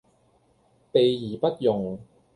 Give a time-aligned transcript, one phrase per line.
[0.93, 1.99] 備而不用